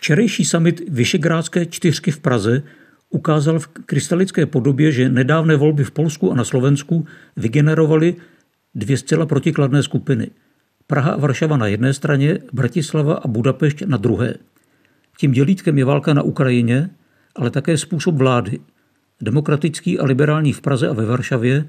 [0.00, 2.62] Včerejší summit Vyšegrádské čtyřky v Praze
[3.10, 8.16] ukázal v krystalické podobě, že nedávné volby v Polsku a na Slovensku vygenerovaly
[8.74, 10.30] dvě zcela protikladné skupiny.
[10.86, 14.34] Praha a Varšava na jedné straně, Bratislava a Budapešť na druhé.
[15.18, 16.90] Tím dělítkem je válka na Ukrajině,
[17.36, 18.60] ale také způsob vlády.
[19.20, 21.68] Demokratický a liberální v Praze a ve Varšavě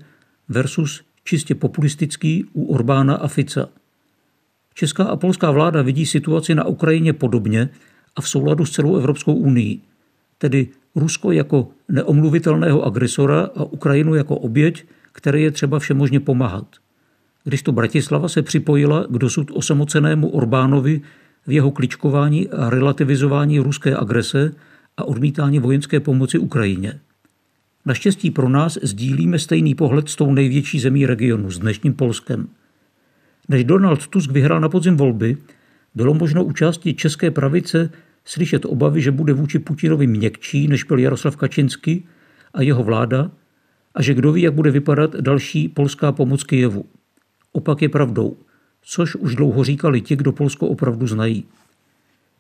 [0.50, 3.70] versus čistě populistický u Orbána a Fica.
[4.74, 7.70] Česká a polská vláda vidí situaci na Ukrajině podobně
[8.16, 9.80] a v souladu s celou Evropskou unii,
[10.38, 16.68] tedy Rusko jako neomluvitelného agresora a Ukrajinu jako oběť, které je třeba všemožně pomáhat.
[17.44, 21.02] Když to Bratislava se připojila k dosud osamocenému Orbánovi
[21.48, 24.54] v jeho kličkování a relativizování ruské agrese
[24.98, 27.00] a odmítání vojenské pomoci Ukrajině.
[27.86, 32.48] Naštěstí pro nás sdílíme stejný pohled s tou největší zemí regionu, s dnešním Polskem.
[33.50, 35.38] Než Donald Tusk vyhrál na podzim volby,
[35.96, 37.90] bylo možno u části české pravice
[38.26, 42.04] slyšet obavy, že bude vůči Putinovi měkčí, než byl Jaroslav Kačinsky
[42.54, 43.32] a jeho vláda,
[43.96, 46.86] a že kdo ví, jak bude vypadat další polská pomoc Kijevu.
[47.52, 48.38] Opak je pravdou,
[48.82, 51.46] což už dlouho říkali ti, kdo Polsko opravdu znají.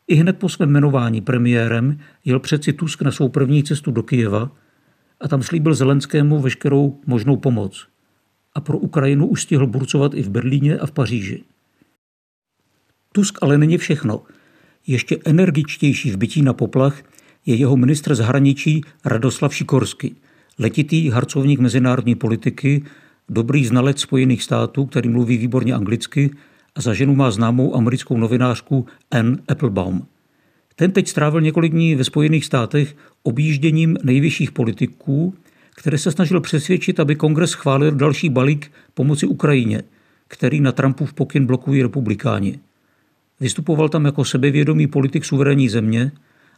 [0.07, 4.51] I hned po svém jmenování premiérem jel přeci Tusk na svou první cestu do Kijeva
[5.21, 7.87] a tam slíbil Zelenskému veškerou možnou pomoc.
[8.55, 11.43] A pro Ukrajinu už stihl burcovat i v Berlíně a v Paříži.
[13.11, 14.21] Tusk ale není všechno.
[14.87, 17.03] Ještě energičtější v bytí na poplach
[17.45, 20.15] je jeho ministr zahraničí Radoslav Šikorsky,
[20.59, 22.83] letitý harcovník mezinárodní politiky,
[23.29, 26.29] dobrý znalec Spojených států, který mluví výborně anglicky
[26.75, 30.07] a za ženu má známou americkou novinářku Ann Applebaum.
[30.75, 35.33] Ten teď strávil několik dní ve Spojených státech objížděním nejvyšších politiků,
[35.75, 39.83] které se snažil přesvědčit, aby kongres schválil další balík pomoci Ukrajině,
[40.27, 42.59] který na Trumpův pokyn blokují republikáni.
[43.41, 46.11] Vystupoval tam jako sebevědomý politik suverénní země,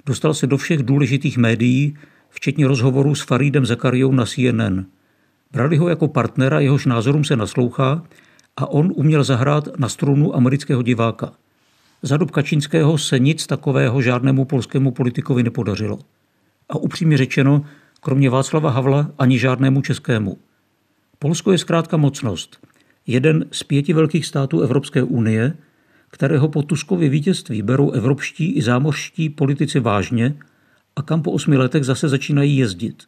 [0.06, 1.98] dostal se do všech důležitých médií,
[2.30, 4.86] včetně rozhovoru s Faridem Zakariou na CNN.
[5.52, 8.04] Brali ho jako partnera, jehož názorům se naslouchá
[8.58, 11.34] a on uměl zahrát na strunu amerického diváka.
[12.02, 16.00] Za dob Kačínského se nic takového žádnému polskému politikovi nepodařilo.
[16.70, 17.66] A upřímně řečeno,
[18.02, 20.38] kromě Václava Havla ani žádnému českému.
[21.20, 22.68] Polsko je zkrátka mocnost.
[23.08, 25.54] Jeden z pěti velkých států Evropské unie,
[26.14, 30.36] kterého po Tuskově vítězství berou evropští i zámořští politici vážně
[30.96, 33.04] a kam po osmi letech zase začínají jezdit.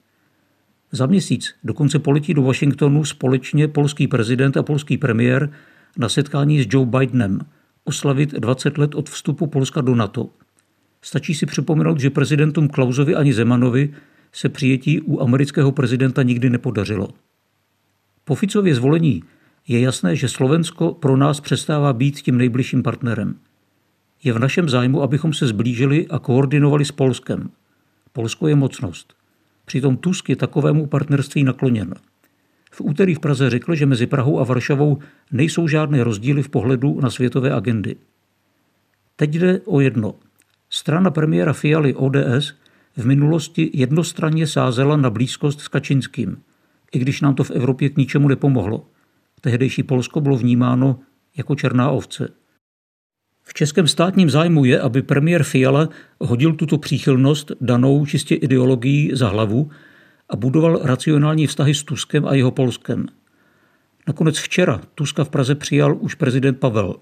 [0.91, 5.53] Za měsíc dokonce poletí do Washingtonu společně polský prezident a polský premiér
[5.97, 7.39] na setkání s Joe Bidenem
[7.83, 10.29] oslavit 20 let od vstupu Polska do NATO.
[11.01, 13.93] Stačí si připomenout, že prezidentům Klausovi ani Zemanovi
[14.31, 17.09] se přijetí u amerického prezidenta nikdy nepodařilo.
[18.23, 19.23] Po Ficově zvolení
[19.67, 23.35] je jasné, že Slovensko pro nás přestává být tím nejbližším partnerem.
[24.23, 27.49] Je v našem zájmu, abychom se zblížili a koordinovali s Polskem.
[28.13, 29.13] Polsko je mocnost.
[29.65, 31.93] Přitom Tusk je takovému partnerství nakloněn.
[32.71, 34.99] V úterý v Praze řekl, že mezi Prahou a Varšavou
[35.31, 37.95] nejsou žádné rozdíly v pohledu na světové agendy.
[39.15, 40.15] Teď jde o jedno.
[40.69, 42.53] Strana premiéra Fialy ODS
[42.97, 46.37] v minulosti jednostranně sázela na blízkost s Kačinským,
[46.91, 48.87] i když nám to v Evropě k ničemu nepomohlo.
[49.45, 50.99] Tehdejší Polsko bylo vnímáno
[51.37, 52.33] jako černá ovce.
[53.43, 55.89] V českém státním zájmu je, aby premiér Fiala
[56.19, 59.69] hodil tuto příchylnost danou čistě ideologií za hlavu
[60.29, 63.05] a budoval racionální vztahy s Tuskem a jeho Polskem.
[64.07, 66.95] Nakonec včera Tuska v Praze přijal už prezident Pavel.